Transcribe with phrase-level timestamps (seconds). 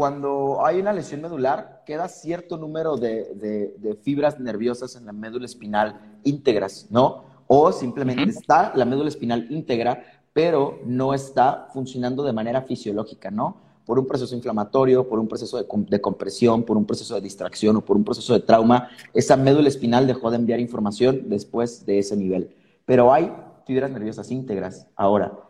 [0.00, 6.00] cuando hay una lesión medular, queda cierto número de, fibras nerviosas en la médula espinal
[6.24, 7.24] íntegras, ¿no?
[7.46, 10.02] O simplemente está la médula espinal íntegra,
[10.32, 13.58] pero no está funcionando de manera fisiológica, ¿no?
[13.84, 17.76] Por un proceso inflamatorio, por un proceso de, de, compresión, por un proceso de distracción
[17.76, 21.98] o por un proceso de trauma, esa médula espinal dejó de enviar información después de
[21.98, 22.56] ese nivel.
[22.86, 23.30] Pero hay
[23.66, 25.49] fibras nerviosas íntegras ahora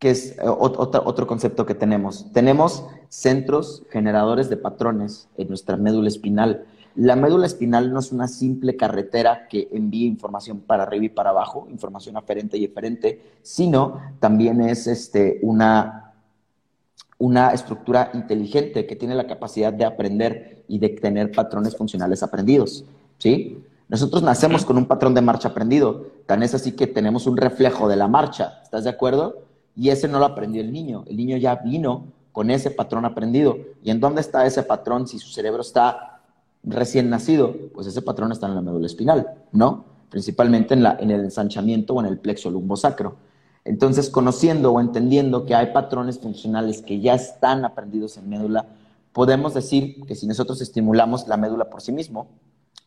[0.00, 2.26] que es eh, otro concepto que tenemos.
[2.32, 6.64] Tenemos centros generadores de patrones en nuestra médula espinal.
[6.96, 11.30] La médula espinal no es una simple carretera que envíe información para arriba y para
[11.30, 16.14] abajo, información aferente y eferente, sino también es este, una,
[17.18, 22.86] una estructura inteligente que tiene la capacidad de aprender y de tener patrones funcionales aprendidos.
[23.18, 23.62] ¿sí?
[23.88, 27.86] Nosotros nacemos con un patrón de marcha aprendido, tan es así que tenemos un reflejo
[27.86, 28.60] de la marcha.
[28.62, 29.49] ¿Estás de acuerdo?
[29.76, 31.04] Y ese no lo aprendió el niño.
[31.06, 33.58] El niño ya vino con ese patrón aprendido.
[33.82, 36.20] ¿Y en dónde está ese patrón si su cerebro está
[36.62, 37.54] recién nacido?
[37.74, 39.84] Pues ese patrón está en la médula espinal, ¿no?
[40.10, 43.16] Principalmente en, la, en el ensanchamiento o en el plexo lumbosacro.
[43.64, 48.66] Entonces, conociendo o entendiendo que hay patrones funcionales que ya están aprendidos en médula,
[49.12, 52.28] podemos decir que si nosotros estimulamos la médula por sí mismo,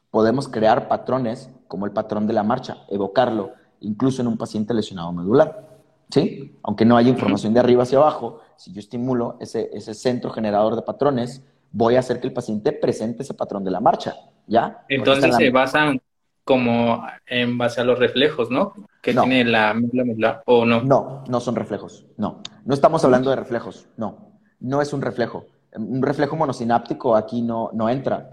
[0.10, 5.12] podemos crear patrones como el patrón de la marcha, evocarlo, incluso en un paciente lesionado
[5.12, 5.73] medular.
[6.14, 6.60] ¿Sí?
[6.62, 10.76] Aunque no haya información de arriba hacia abajo, si yo estimulo ese, ese centro generador
[10.76, 14.14] de patrones, voy a hacer que el paciente presente ese patrón de la marcha,
[14.46, 14.86] ¿ya?
[14.90, 16.00] Entonces se basan
[16.44, 18.74] como en base a los reflejos, ¿no?
[19.02, 20.84] Que tiene la médula ¿o no?
[20.84, 22.44] No, no son reflejos, no.
[22.64, 24.40] No estamos hablando de reflejos, no.
[24.60, 25.48] No es un reflejo.
[25.76, 28.30] Un reflejo monosináptico aquí no, no entra,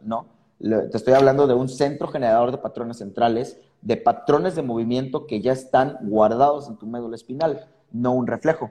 [0.00, 0.26] no.
[0.58, 5.40] Te estoy hablando de un centro generador de patrones centrales de patrones de movimiento que
[5.40, 8.70] ya están guardados en tu médula espinal, no un reflejo.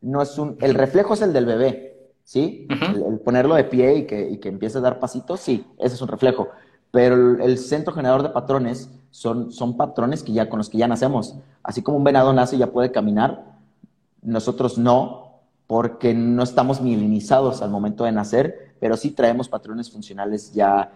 [0.00, 2.66] No es un, el reflejo es el del bebé, ¿sí?
[2.70, 6.02] el, ponerlo de pie y que, y que, empiece a dar pasitos, sí, ese es
[6.02, 6.48] un reflejo.
[6.90, 10.88] Pero el, centro generador de patrones son, son patrones que ya, con los que ya
[10.88, 11.36] nacemos.
[11.62, 13.44] Así como un venado nace y ya puede caminar,
[14.22, 20.52] nosotros no, porque no estamos milinizados al momento de nacer, pero sí traemos patrones funcionales
[20.52, 20.92] ya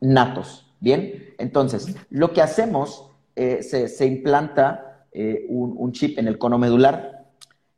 [0.00, 0.71] natos.
[0.82, 7.28] Bien, entonces, lo que hacemos, eh, se, implanta eh, un, chip en el cono medular.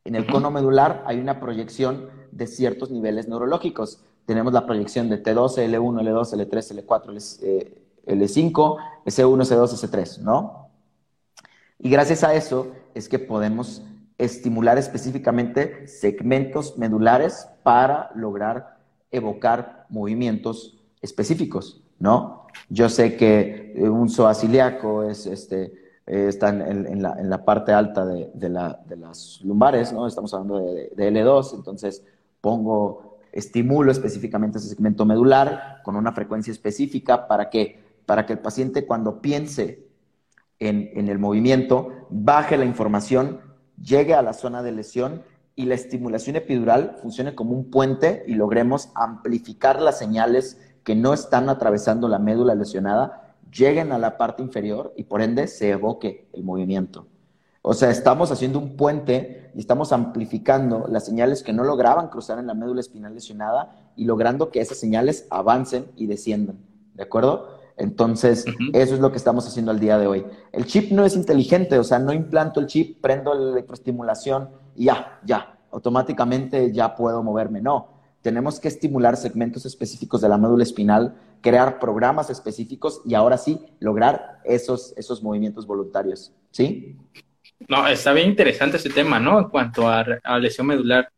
[0.06, 4.00] En el cono medular hay una proyección de ciertos niveles neurológicos.
[4.24, 7.74] Tenemos la proyección de T2, L1, L2, L3, L4,
[8.06, 10.70] L5, S1, S2, S3, ¿no?
[11.78, 13.82] Y gracias a eso es que podemos
[14.16, 18.78] estimular específicamente segmentos medulares para lograr
[19.10, 22.46] evocar movimientos específicos, ¿no?
[22.70, 25.64] Yo sé que eh, un psoas es, este,
[26.06, 30.06] eh, está en, la, parte alta de, las lumbares, ¿no?
[30.06, 32.02] Estamos hablando de, L2, entonces
[32.40, 38.38] pongo, estimulo específicamente ese segmento medular con una frecuencia específica para que, para que el
[38.38, 39.86] paciente cuando piense
[40.58, 43.40] en, en el movimiento baje la información,
[43.76, 45.22] llegue a la zona de lesión
[45.56, 51.14] y la estimulación epidural funcione como un puente y logremos amplificar las señales que no
[51.14, 56.28] están atravesando la médula lesionada lleguen a la parte inferior y por ende se evoque
[56.32, 57.06] el movimiento.
[57.62, 62.38] O sea, estamos haciendo un puente y estamos amplificando las señales que no lograban cruzar
[62.38, 66.58] en la médula espinal lesionada y logrando que esas señales avancen y desciendan.
[66.94, 67.58] ¿De acuerdo?
[67.76, 70.26] Entonces, eso es lo que estamos haciendo al día de hoy.
[70.52, 74.84] El chip no es inteligente, o sea, no implanto el chip, prendo la electroestimulación y
[74.84, 77.60] ya, ya, automáticamente ya puedo moverme.
[77.60, 77.93] No,
[78.24, 83.60] tenemos que estimular segmentos específicos de la médula espinal, crear programas específicos y ahora sí
[83.80, 86.32] lograr esos, esos movimientos voluntarios.
[86.50, 86.96] ¿Sí?
[87.68, 89.38] No, está bien interesante ese tema, ¿no?
[89.40, 90.06] En cuanto a,
[90.40, 91.10] lesión medular.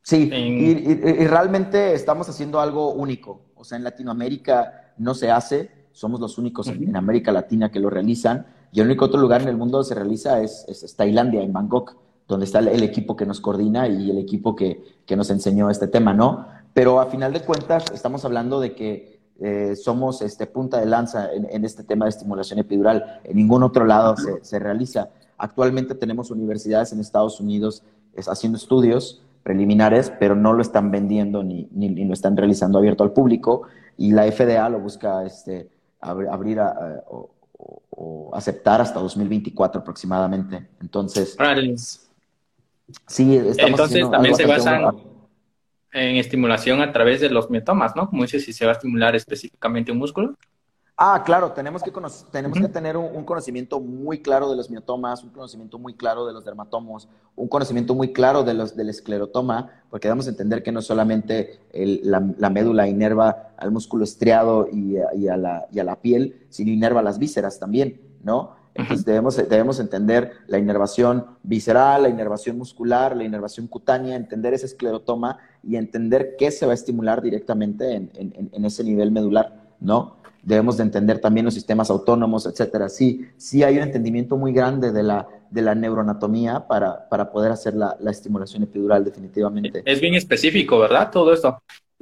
[0.00, 3.50] Sí, y, realmente estamos haciendo algo único.
[3.56, 7.90] O sea, en Latinoamérica no se hace, somos los únicos en América Latina que lo
[7.90, 11.42] realizan, y el único otro lugar en el mundo donde se realiza es, es Tailandia,
[11.42, 11.96] en Bangkok
[12.28, 14.84] donde está el, equipo que nos coordina y el equipo que,
[15.16, 16.46] nos enseñó este tema, ¿no?
[16.74, 21.32] Pero a final de cuentas estamos hablando de que eh, somos este, punta de lanza
[21.32, 23.20] en, este tema de estimulación epidural.
[23.24, 25.08] En ningún otro lado se, realiza.
[25.38, 27.82] Actualmente tenemos universidades en Estados Unidos
[28.28, 33.12] haciendo estudios preliminares, pero no lo están vendiendo ni, ni, lo están realizando abierto al
[33.12, 33.62] público.
[33.96, 35.70] Y la FDA lo busca este,
[36.00, 37.30] abrir o,
[38.34, 40.68] aceptar hasta 2024 aproximadamente.
[40.80, 41.34] Entonces,
[43.06, 44.96] Sí, Entonces también se basan
[45.92, 48.08] en estimulación a través de los miotomas, ¿no?
[48.08, 50.34] Como dices, si se va a estimular específicamente un músculo.
[51.00, 51.92] Ah, claro, tenemos que,
[52.32, 56.32] tenemos que tener un, conocimiento muy claro de los miotomas, un conocimiento muy claro de
[56.32, 60.82] los dermatomos, un conocimiento muy claro de los, del esclerotoma, porque debemos entender que no
[60.82, 66.72] solamente la, médula inerva al músculo estriado y, a la, y, a la, piel, sino
[66.72, 68.56] inerva las vísceras también, ¿no?
[68.74, 74.66] Entonces debemos, debemos entender la inervación visceral, la inervación muscular, la inervación cutánea, entender ese
[74.66, 79.52] esclerotoma y entender qué se va a estimular directamente en, en, en ese nivel medular,
[79.80, 80.18] ¿no?
[80.42, 82.88] debemos de entender también los sistemas autónomos, etcétera.
[82.88, 87.52] Sí, sí hay un entendimiento muy grande de la, de la neuroanatomía para, para poder
[87.52, 89.82] hacer la, la, estimulación epidural, definitivamente.
[89.84, 91.10] Es bien específico, ¿verdad?
[91.10, 91.58] Todo esto.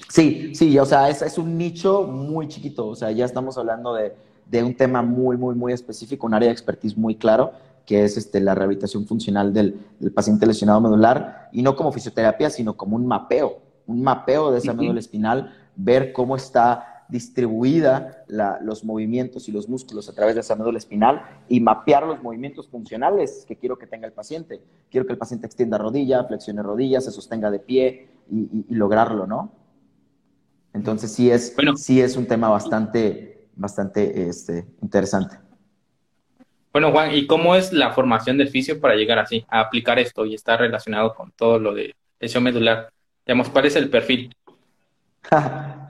[0.09, 3.95] Sí, sí, o sea, es, es un nicho muy chiquito, o sea, ya estamos hablando
[3.95, 4.15] de,
[4.47, 7.53] de, un tema muy, muy, muy específico, un área de expertise muy claro,
[7.85, 12.51] que es este, la rehabilitación funcional del, del paciente lesionado medular, y no como fisioterapia,
[12.51, 18.25] sino como un mapeo, un mapeo de esa médula espinal, ver cómo está distribuida
[18.63, 22.69] los movimientos y los músculos a través de esa médula espinal y mapear los movimientos
[22.69, 24.61] funcionales que quiero que tenga el paciente.
[24.91, 29.53] Quiero que el paciente extienda rodilla, flexione rodilla, se sostenga de pie y, lograrlo, ¿no?
[30.73, 35.39] Entonces sí es, sí es un tema bastante, bastante este, interesante.
[36.73, 40.27] Bueno, Juan, ¿y cómo es la formación del fisio para llegar así, a aplicar esto
[40.27, 42.91] y estar relacionado con todo lo de lesión medular?
[43.25, 44.35] Digamos, ¿cuál es el perfil?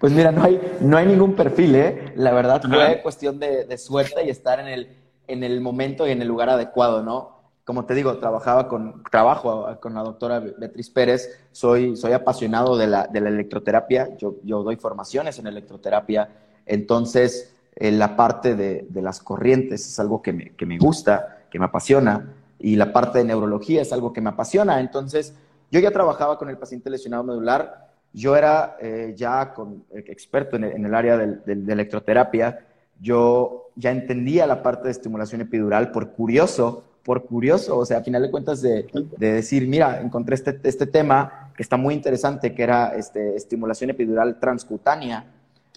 [0.00, 2.12] Pues mira, no hay, no hay ningún perfil, ¿eh?
[2.16, 4.96] La verdad fue cuestión de, suerte y estar en el,
[5.28, 7.38] en el momento y en el lugar adecuado, ¿no?
[7.64, 12.88] Como te digo, trabajaba con, trabajo con la doctora Beatriz Pérez, soy, soy apasionado de
[12.88, 16.28] la, de la electroterapia, yo, yo doy formaciones en electroterapia,
[16.70, 22.32] entonces eh, la parte de, las corrientes es algo que me, gusta, que me apasiona,
[22.58, 25.34] y la parte de neurología es algo que me apasiona, entonces
[25.70, 29.54] yo ya trabajaba con el paciente lesionado medular, yo era eh, ya
[29.94, 32.66] eh, experto en el, área de electroterapia,
[33.00, 38.02] yo ya entendía la parte de estimulación epidural por curioso, por curioso, o sea, a
[38.02, 38.86] final de cuentas de,
[39.18, 44.38] decir, mira, encontré este, este, tema que está muy interesante, que era este, estimulación epidural
[44.38, 45.24] transcutánea.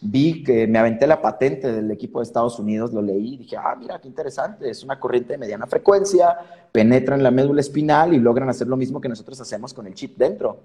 [0.02, 3.56] Vi que me aventé la patente del equipo de Estados Unidos, lo leí y dije,
[3.58, 6.38] ah, mira, qué interesante, es una corriente de mediana frecuencia,
[6.72, 9.94] penetra en la médula espinal y logran hacer lo mismo que nosotros hacemos con el
[9.94, 10.60] chip dentro.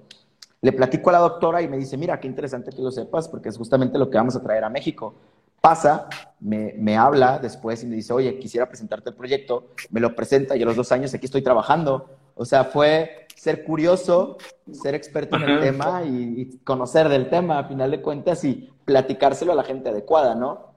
[0.60, 3.48] Le platico a la doctora y me dice, mira, qué interesante que lo sepas, porque
[3.48, 5.14] es justamente lo que vamos a traer a México.
[5.60, 6.08] Pasa,
[6.40, 10.62] me, habla después y me dice, oye, quisiera presentarte el proyecto, me lo presenta y
[10.62, 12.10] a los dos años aquí estoy trabajando.
[12.38, 14.38] O sea, fue ser curioso,
[14.72, 19.52] ser experto en el tema y, conocer del tema, a final de cuentas, y platicárselo
[19.52, 20.72] a la gente adecuada, ¿no?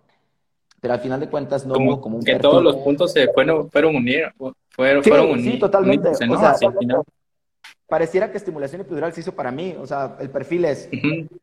[0.79, 3.69] Pero al final de cuentas no como, como un Que todos los puntos se fueron,
[3.69, 4.33] fueron unidos.
[4.71, 6.09] Fueron, sí, sí, totalmente.
[6.09, 6.55] o sea,
[7.87, 9.75] pareciera que estimulación epidural se hizo para mí.
[9.79, 10.89] O sea, el perfil es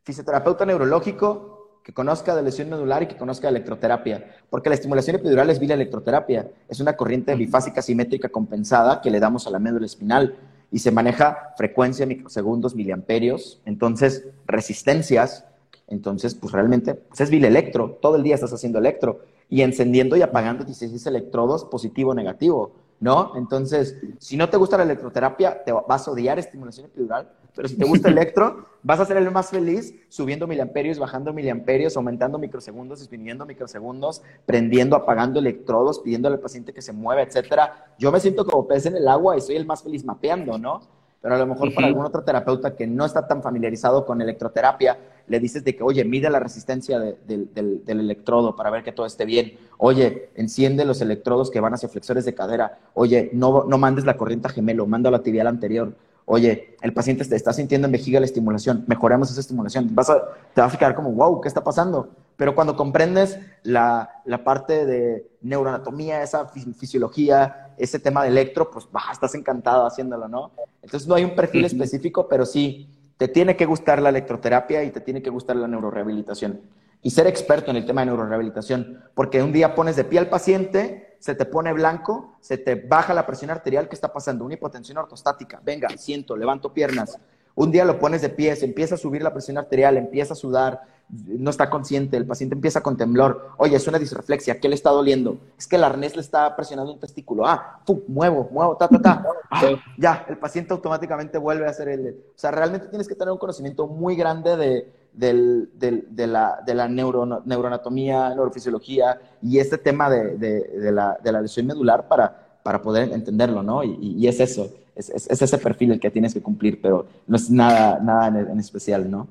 [0.02, 1.57] fisioterapeuta neurológico
[1.88, 4.22] que conozca de lesión medular y que conozca de electroterapia.
[4.50, 6.46] Porque la estimulación epidural es electroterapia.
[6.68, 10.36] Es una corriente bifásica simétrica compensada que le damos a la médula espinal
[10.70, 15.46] y se maneja frecuencia, microsegundos, miliamperios, entonces resistencias.
[15.86, 17.98] Entonces, pues realmente pues es electro.
[18.02, 22.72] Todo el día estás haciendo electro y encendiendo y apagando 16 electrodos positivo o negativo.
[23.00, 23.36] ¿No?
[23.36, 27.76] Entonces, si no te gusta la electroterapia, te vas a odiar estimulación epidural, pero si
[27.76, 33.00] te gusta electro, vas a ser el más feliz subiendo miliamperios, bajando miliamperios, aumentando microsegundos,
[33.00, 37.94] disminuyendo microsegundos, prendiendo, apagando electrodos, pidiéndole al paciente que se mueva, etcétera.
[37.98, 40.98] Yo me siento como pez en el agua y soy el más feliz mapeando, ¿no?
[41.20, 44.98] pero a lo mejor para algún otro terapeuta que no está tan familiarizado con electroterapia,
[45.28, 49.24] le dices de que, oye, mide la resistencia del, electrodo para ver que todo esté
[49.24, 49.52] bien.
[49.76, 52.78] Oye, enciende los electrodos que van hacia flexores de cadera.
[52.94, 55.94] Oye, no, no mandes la corriente a gemelo, manda la tibial anterior.
[56.30, 59.94] Oye, el paciente está sintiendo en vejiga la estimulación, mejoremos esa estimulación.
[59.94, 62.10] Vas a, te vas a quedar como, wow, ¿qué está pasando?
[62.36, 68.86] Pero cuando comprendes la, la parte de neuroanatomía, esa fisiología, ese tema de electro, pues
[68.92, 70.52] bah, estás encantado haciéndolo, ¿no?
[70.82, 72.88] Entonces no hay un perfil específico, pero sí,
[73.18, 76.62] te tiene que gustar la electroterapia y te tiene que gustar la neurorehabilitación.
[77.02, 80.28] Y ser experto en el tema de neurorehabilitación, porque un día pones de pie al
[80.28, 84.44] paciente, se te pone blanco, se te baja la presión arterial, ¿qué está pasando?
[84.44, 87.18] Una hipotensión ortostática, venga, siento, levanto piernas.
[87.54, 90.36] Un día lo pones de pie, se empieza a subir la presión arterial, empieza a
[90.36, 93.50] sudar, no está consciente, el paciente empieza con temblor.
[93.56, 95.38] Oye, es una disreflexia, ¿qué le está doliendo?
[95.58, 97.46] Es que el arnés le está presionando un testículo.
[97.46, 98.00] Ah, ¡pum!
[98.08, 99.24] muevo, muevo, ta, ta, ta.
[99.50, 99.62] Ah,
[99.96, 102.24] ya, el paciente automáticamente vuelve a hacer el...
[102.34, 106.88] O sea, realmente tienes que tener un conocimiento muy grande de, de la, de la
[106.88, 113.82] neuroanatomía, neurofisiología y este tema de, la, lesión medular para, para poder entenderlo, ¿no?
[113.82, 117.98] Y, es eso, es, ese perfil el que tienes que cumplir, pero no es nada,
[118.00, 119.28] nada en especial, ¿no?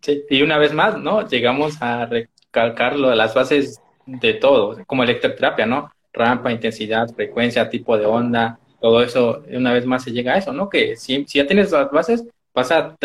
[0.00, 1.26] Sí, y una vez más, ¿no?
[1.26, 2.08] Llegamos a
[2.50, 5.90] calcarlo, las bases de todo, como electroterapia, ¿no?
[6.12, 10.52] Rampa, intensidad, frecuencia, tipo de onda, todo eso, una vez más se llega a eso,
[10.52, 10.68] ¿no?
[10.68, 12.96] Que si, si ya tienes las bases, pasa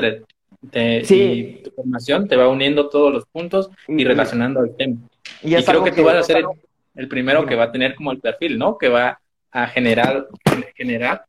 [0.72, 4.98] y tu formación te va uniendo todos los puntos y, relacionando el tema.
[5.42, 6.46] Y, creo que tú vas a ser
[6.96, 8.78] el, primero que va a tener como el perfil, ¿no?
[8.78, 9.20] Que va
[9.52, 10.28] a generar,
[10.76, 11.26] generar,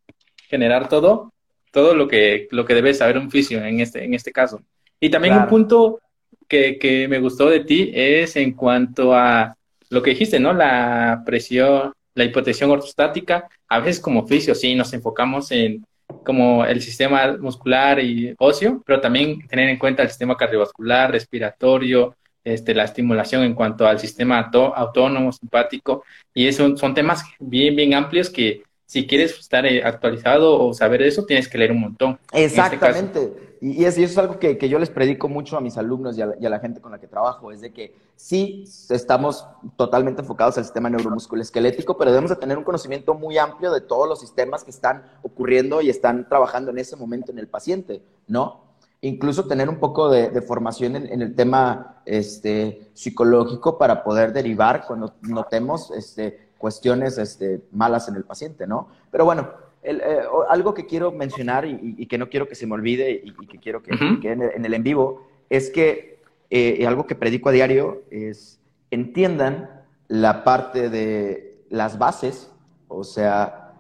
[0.55, 1.33] generar todo,
[1.73, 4.61] todo lo que, lo que debe saber un fisio en este, en este caso.
[5.01, 5.99] Y también un punto
[6.47, 9.57] que, que me gustó de ti es en cuanto a
[9.91, 10.53] lo que dijiste, ¿no?
[10.53, 13.49] La presión, la hipotensión ortostática.
[13.69, 15.85] A veces como fisio sí nos enfocamos en
[16.25, 22.15] como el sistema muscular y óseo, pero también tener en cuenta el sistema cardiovascular, respiratorio,
[22.45, 27.95] este, la estimulación en cuanto al sistema autónomo, simpático, y eso son temas bien, bien
[27.95, 32.19] amplios que si quieres estar eh, actualizado o saber eso, tienes que leer un montón.
[32.33, 33.57] Este Exactamente.
[33.61, 36.61] y, eso es algo que, yo les predico mucho a mis alumnos y a, la,
[36.61, 41.97] gente con la que trabajo, es de que sí estamos totalmente enfocados al sistema neuromusculoesquelético,
[41.97, 45.81] pero debemos de tener un conocimiento muy amplio de todos los sistemas que están ocurriendo
[45.81, 48.65] y están trabajando en ese momento en el paciente, ¿no?
[49.01, 55.15] Incluso tener un poco de, formación en, el tema este, psicológico para poder derivar cuando
[55.21, 58.89] notemos este, cuestiones este, malas en el paciente, ¿no?
[59.11, 59.51] Pero bueno,
[59.83, 60.01] eh,
[60.49, 63.83] algo que quiero mencionar y, que no quiero que se me olvide y, que quiero
[63.83, 63.91] que,
[64.23, 69.85] quede en, el, en vivo es que eh, algo que predico a diario es entiendan
[70.09, 72.51] la parte de las bases,
[72.89, 73.75] o sea,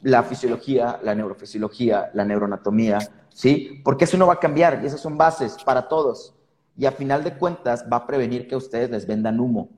[0.00, 3.00] la fisiología, la neurofisiología, la neuroanatomía,
[3.34, 3.82] ¿sí?
[3.84, 6.32] Porque eso no va a cambiar y esas son bases para todos.
[6.78, 9.68] Y a final de cuentas va a prevenir que ustedes les vendan humo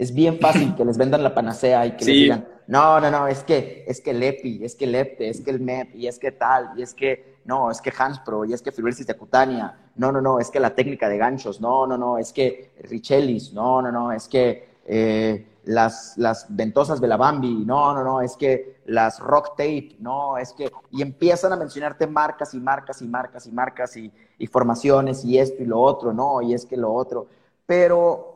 [0.00, 3.26] es bien fácil que les vendan la panacea y que les digan, no, no, no,
[3.26, 6.06] es que, es que el EPI, es que el EPTE, es que el MEP, y
[6.06, 9.14] es que tal, y es que, no, es que Hanspro, y es que fibrosis de
[9.14, 12.72] cutánea, no, no, no, es que la técnica de ganchos, no, no, no, es que
[12.82, 18.38] Richelis, no, no, no, es que eh, las, las ventosas Belabambi, no, no, no, es
[18.38, 23.06] que las Rock Tape, no, es que, y empiezan a mencionarte marcas y marcas y
[23.06, 26.78] marcas y marcas y, y formaciones y esto y lo otro, no, y es que
[26.78, 27.26] lo otro,
[27.66, 28.29] pero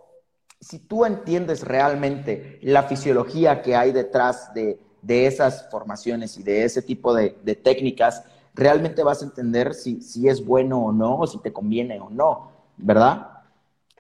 [0.64, 6.80] si tú entiendes realmente la fisiología que hay detrás de, esas formaciones y de ese
[6.80, 7.30] tipo de,
[7.62, 12.09] técnicas, realmente vas a entender si, es bueno o no, o si te conviene o
[12.09, 13.42] no, ¿verdad?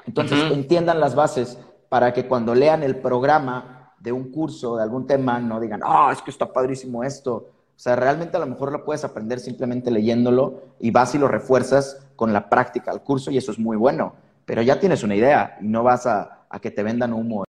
[0.06, 1.58] Entonces, entiendan las bases
[1.90, 6.10] para que cuando lean el programa de un curso, de algún tema, no digan, ah,
[6.12, 7.34] es que está padrísimo esto.
[7.76, 11.28] O sea, realmente a lo mejor lo puedes aprender simplemente leyéndolo y vas y lo
[11.28, 14.14] refuerzas con la práctica al curso y eso es muy bueno.
[14.46, 17.42] Pero ya tienes una idea y no vas a, a que te vendan humo